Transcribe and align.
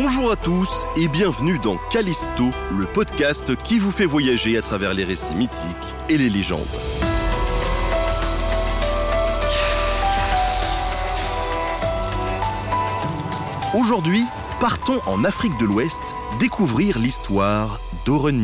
Bonjour 0.00 0.30
à 0.30 0.36
tous 0.36 0.86
et 0.94 1.08
bienvenue 1.08 1.58
dans 1.58 1.76
Callisto, 1.90 2.44
le 2.70 2.86
podcast 2.86 3.56
qui 3.64 3.80
vous 3.80 3.90
fait 3.90 4.06
voyager 4.06 4.56
à 4.56 4.62
travers 4.62 4.94
les 4.94 5.02
récits 5.02 5.34
mythiques 5.34 5.58
et 6.08 6.16
les 6.16 6.30
légendes. 6.30 6.60
Aujourd'hui, 13.76 14.22
partons 14.60 15.00
en 15.04 15.24
Afrique 15.24 15.58
de 15.58 15.64
l'Ouest 15.64 16.02
découvrir 16.38 17.00
l'histoire 17.00 17.80
d'Oren 18.06 18.40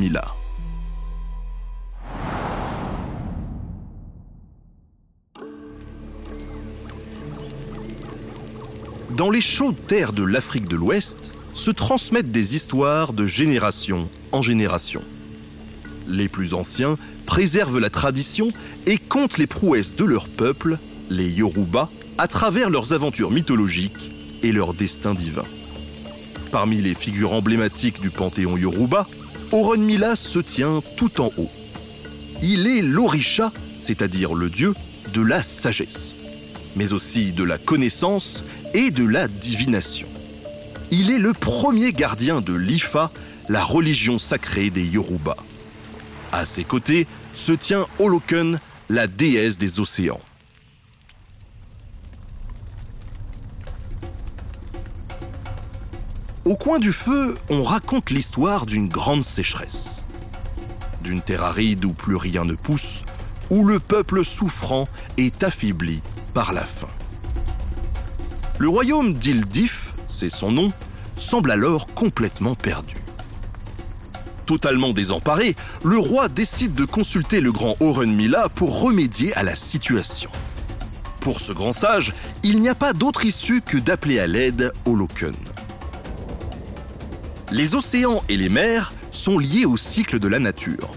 Dans 9.16 9.30
les 9.30 9.40
chaudes 9.40 9.86
terres 9.86 10.12
de 10.12 10.24
l'Afrique 10.24 10.68
de 10.68 10.74
l'Ouest 10.74 11.32
se 11.54 11.70
transmettent 11.70 12.30
des 12.32 12.54
histoires 12.54 13.12
de 13.12 13.26
génération 13.26 14.08
en 14.32 14.42
génération. 14.42 15.00
Les 16.06 16.28
plus 16.28 16.52
anciens 16.52 16.96
préservent 17.24 17.78
la 17.78 17.90
tradition 17.90 18.48
et 18.86 18.98
comptent 18.98 19.38
les 19.38 19.46
prouesses 19.46 19.94
de 19.94 20.04
leur 20.04 20.28
peuple, 20.28 20.78
les 21.08 21.30
Yoruba, 21.30 21.88
à 22.18 22.28
travers 22.28 22.70
leurs 22.70 22.92
aventures 22.92 23.30
mythologiques 23.30 24.10
et 24.42 24.52
leur 24.52 24.74
destin 24.74 25.14
divin. 25.14 25.44
Parmi 26.50 26.82
les 26.82 26.94
figures 26.94 27.32
emblématiques 27.32 28.00
du 28.00 28.10
panthéon 28.10 28.56
Yoruba, 28.56 29.06
Mila 29.78 30.16
se 30.16 30.40
tient 30.40 30.82
tout 30.96 31.20
en 31.20 31.30
haut. 31.38 31.50
Il 32.42 32.66
est 32.66 32.82
l'Orisha, 32.82 33.52
c'est-à-dire 33.78 34.34
le 34.34 34.50
dieu 34.50 34.74
de 35.12 35.22
la 35.22 35.42
sagesse, 35.42 36.14
mais 36.76 36.92
aussi 36.92 37.32
de 37.32 37.44
la 37.44 37.56
connaissance 37.56 38.44
et 38.74 38.90
de 38.90 39.06
la 39.06 39.28
divination. 39.28 40.08
Il 40.96 41.10
est 41.10 41.18
le 41.18 41.32
premier 41.32 41.92
gardien 41.92 42.40
de 42.40 42.54
l'Ifa, 42.54 43.10
la 43.48 43.64
religion 43.64 44.16
sacrée 44.16 44.70
des 44.70 44.84
Yoruba. 44.86 45.34
À 46.30 46.46
ses 46.46 46.62
côtés 46.62 47.08
se 47.34 47.50
tient 47.50 47.88
Oloken, 47.98 48.60
la 48.88 49.08
déesse 49.08 49.58
des 49.58 49.80
océans. 49.80 50.20
Au 56.44 56.54
coin 56.54 56.78
du 56.78 56.92
feu, 56.92 57.36
on 57.50 57.64
raconte 57.64 58.10
l'histoire 58.10 58.64
d'une 58.64 58.86
grande 58.86 59.24
sécheresse. 59.24 60.04
D'une 61.02 61.22
terre 61.22 61.42
aride 61.42 61.84
où 61.84 61.92
plus 61.92 62.14
rien 62.14 62.44
ne 62.44 62.54
pousse, 62.54 63.02
où 63.50 63.66
le 63.66 63.80
peuple 63.80 64.24
souffrant 64.24 64.86
est 65.16 65.42
affaibli 65.42 66.02
par 66.34 66.52
la 66.52 66.64
faim. 66.64 66.86
Le 68.58 68.68
royaume 68.68 69.14
d'Ildif, 69.14 69.92
c'est 70.06 70.30
son 70.30 70.52
nom, 70.52 70.72
semble 71.16 71.50
alors 71.50 71.86
complètement 71.86 72.54
perdu. 72.54 72.96
Totalement 74.46 74.92
désemparé, 74.92 75.56
le 75.82 75.96
roi 75.96 76.28
décide 76.28 76.74
de 76.74 76.84
consulter 76.84 77.40
le 77.40 77.50
grand 77.50 77.76
Mila 78.06 78.48
pour 78.48 78.80
remédier 78.80 79.34
à 79.34 79.42
la 79.42 79.56
situation. 79.56 80.30
Pour 81.20 81.40
ce 81.40 81.52
grand 81.52 81.72
sage, 81.72 82.12
il 82.42 82.60
n'y 82.60 82.68
a 82.68 82.74
pas 82.74 82.92
d'autre 82.92 83.24
issue 83.24 83.62
que 83.62 83.78
d'appeler 83.78 84.18
à 84.18 84.26
l'aide 84.26 84.72
Oloken. 84.84 85.34
Les 87.50 87.74
océans 87.74 88.22
et 88.28 88.36
les 88.36 88.50
mers 88.50 88.92
sont 89.10 89.38
liés 89.38 89.64
au 89.64 89.78
cycle 89.78 90.18
de 90.18 90.28
la 90.28 90.38
nature. 90.38 90.90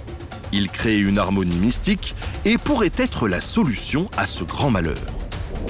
Ils 0.51 0.69
créent 0.69 0.99
une 0.99 1.17
harmonie 1.17 1.57
mystique 1.57 2.15
et 2.43 2.57
pourraient 2.57 2.91
être 2.97 3.27
la 3.27 3.39
solution 3.39 4.05
à 4.17 4.27
ce 4.27 4.43
grand 4.43 4.71
malheur. 4.71 4.97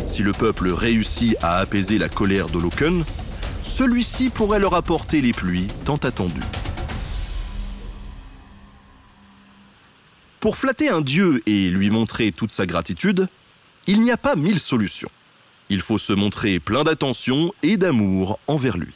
Si 0.05 0.23
le 0.23 0.33
peuple 0.33 0.69
réussit 0.69 1.35
à 1.41 1.57
apaiser 1.57 1.97
la 1.97 2.09
colère 2.09 2.47
d'Oloken, 2.47 3.03
celui-ci 3.67 4.29
pourrait 4.29 4.59
leur 4.59 4.73
apporter 4.73 5.21
les 5.21 5.33
pluies 5.33 5.67
tant 5.85 5.97
attendues. 5.97 6.41
Pour 10.39 10.55
flatter 10.55 10.89
un 10.89 11.01
dieu 11.01 11.43
et 11.45 11.69
lui 11.69 11.89
montrer 11.89 12.31
toute 12.31 12.51
sa 12.51 12.65
gratitude, 12.65 13.27
il 13.85 14.01
n'y 14.01 14.11
a 14.11 14.17
pas 14.17 14.35
mille 14.35 14.59
solutions. 14.59 15.11
Il 15.69 15.81
faut 15.81 15.97
se 15.97 16.13
montrer 16.13 16.59
plein 16.59 16.83
d'attention 16.83 17.53
et 17.61 17.75
d'amour 17.75 18.39
envers 18.47 18.77
lui. 18.77 18.93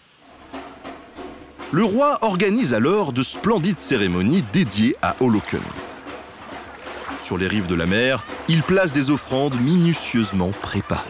Le 1.71 1.83
roi 1.83 2.19
organise 2.21 2.73
alors 2.73 3.11
de 3.11 3.23
splendides 3.23 3.79
cérémonies 3.79 4.43
dédiées 4.53 4.95
à 5.01 5.15
Holoken. 5.19 5.61
Sur 7.21 7.37
les 7.37 7.47
rives 7.47 7.67
de 7.67 7.75
la 7.75 7.85
mer, 7.85 8.23
il 8.47 8.63
place 8.63 8.93
des 8.93 9.11
offrandes 9.11 9.59
minutieusement 9.59 10.51
préparées. 10.61 11.09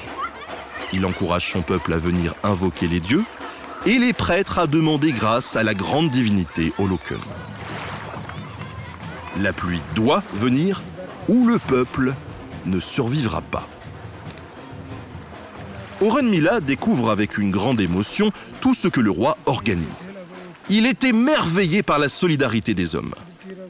Il 0.94 1.06
encourage 1.06 1.52
son 1.52 1.62
peuple 1.62 1.94
à 1.94 1.98
venir 1.98 2.34
invoquer 2.44 2.88
les 2.88 3.00
dieux 3.00 3.24
et 3.86 3.98
les 3.98 4.14
prêtres 4.14 4.60
à 4.60 4.68
demander 4.68 5.12
grâce 5.12 5.56
à 5.56 5.64
la 5.64 5.74
grande 5.74 6.12
divinité 6.12 6.74
Holoken. 6.78 7.18
La 9.40 9.54
pluie 9.54 9.82
doit 9.96 10.24
venir 10.34 10.84
ou 11.28 11.48
le 11.48 11.58
peuple 11.58 12.14
ne 12.66 12.80
survivra 12.80 13.42
pas. 13.42 13.68
Oren 16.02 16.28
Mila 16.28 16.60
découvre 16.60 17.10
avec 17.12 17.38
une 17.38 17.52
grande 17.52 17.80
émotion 17.80 18.32
tout 18.60 18.74
ce 18.74 18.88
que 18.88 19.02
le 19.02 19.12
roi 19.12 19.38
organise. 19.46 20.10
Il 20.70 20.86
est 20.86 21.04
émerveillé 21.04 21.84
par 21.84 22.00
la 22.00 22.10
solidarité 22.10 22.74
des 22.74 22.96
hommes. 22.96 23.14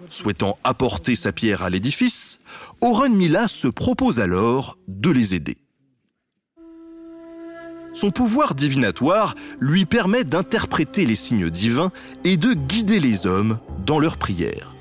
Souhaitant 0.10 0.58
apporter 0.64 1.16
sa 1.16 1.32
pierre 1.32 1.64
à 1.64 1.70
l'édifice, 1.70 2.40
Oren 2.82 3.14
Mila 3.16 3.48
se 3.48 3.68
propose 3.68 4.20
alors 4.20 4.78
de 4.88 5.10
les 5.10 5.36
aider. 5.36 5.58
Son 7.94 8.12
pouvoir 8.12 8.56
divinatoire 8.56 9.36
lui 9.60 9.86
permet 9.86 10.24
d'interpréter 10.24 11.06
les 11.06 11.16
signes 11.16 11.50
divins 11.50 11.92
et 12.24 12.38
de 12.38 12.54
guider 12.54 13.00
les 13.00 13.28
hommes 13.28 13.60
dans 13.86 14.00
leurs 14.00 14.18
prières. 14.18 14.72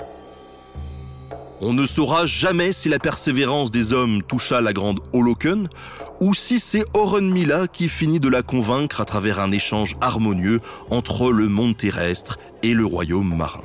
On 1.62 1.74
ne 1.74 1.84
saura 1.84 2.24
jamais 2.24 2.72
si 2.72 2.88
la 2.88 2.98
persévérance 2.98 3.70
des 3.70 3.92
hommes 3.92 4.22
toucha 4.22 4.60
la 4.60 4.72
grande 4.72 5.00
Holoken 5.12 5.66
ou 6.20 6.32
si 6.34 6.58
c'est 6.60 6.84
Mila 7.20 7.66
qui 7.68 7.88
finit 7.88 8.20
de 8.20 8.28
la 8.28 8.42
convaincre 8.42 9.00
à 9.00 9.04
travers 9.04 9.40
un 9.40 9.50
échange 9.50 9.96
harmonieux 10.00 10.60
entre 10.88 11.30
le 11.32 11.48
monde 11.48 11.76
terrestre 11.76 12.38
et 12.62 12.72
le 12.72 12.86
royaume 12.86 13.34
marin. 13.34 13.64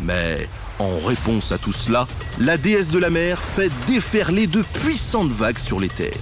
Mais 0.00 0.46
en 0.78 0.98
réponse 1.06 1.52
à 1.52 1.58
tout 1.58 1.72
cela, 1.72 2.06
la 2.38 2.56
déesse 2.56 2.90
de 2.90 2.98
la 2.98 3.10
mer 3.10 3.40
fait 3.40 3.70
déferler 3.86 4.46
de 4.46 4.62
puissantes 4.62 5.32
vagues 5.32 5.58
sur 5.58 5.80
les 5.80 5.88
terres. 5.88 6.12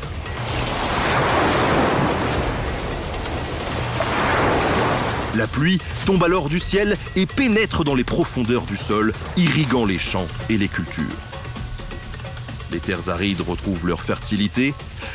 La 5.37 5.47
pluie 5.47 5.79
tombe 6.07 6.25
alors 6.25 6.49
du 6.49 6.59
ciel 6.59 6.97
et 7.15 7.27
pénètre 7.27 7.85
dans 7.85 7.95
les 7.95 8.05
profondeurs 8.05 8.65
du 8.65 8.79
sol, 8.79 9.13
irriguant 9.37 9.85
les 9.85 9.99
champs 9.99 10.29
et 10.49 10.57
les 10.57 10.69
cultures. 10.69 11.05
Les 12.73 12.81
terres 12.81 13.11
arides 13.11 13.43
retrouvent 13.43 13.87
leur 13.87 14.01
fertilité, 14.01 14.73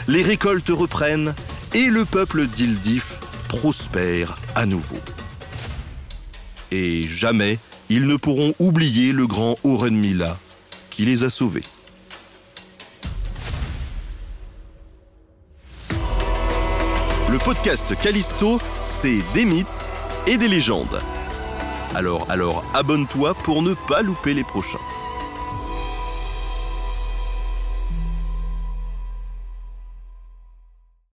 les 0.08 0.22
récoltes 0.22 0.70
reprennent 0.70 1.34
et 1.74 1.86
le 1.86 2.06
peuple 2.06 2.46
d'Ildif 2.46 3.16
prospère 3.48 4.38
à 4.54 4.68
nouveau. 4.68 5.00
Et 6.70 7.08
jamais 7.08 7.58
ils 7.90 8.06
ne 8.06 8.16
pourront 8.16 8.54
oublier 8.60 9.14
le 9.14 9.26
grand 9.26 9.58
Mila 9.90 10.38
qui 10.92 11.04
les 11.06 11.24
a 11.24 11.32
sauvés. 11.32 11.64
Le 17.32 17.38
podcast 17.38 17.96
Callisto, 18.04 18.60
c'est 18.86 19.20
des 19.34 19.46
mythes 19.46 19.90
et 20.28 20.38
des 20.38 20.48
légendes. 20.48 21.02
Alors, 21.96 22.26
alors, 22.30 22.64
abonne-toi 22.74 23.34
pour 23.34 23.62
ne 23.62 23.74
pas 23.74 24.02
louper 24.02 24.34
les 24.34 24.44
prochains. 24.44 24.80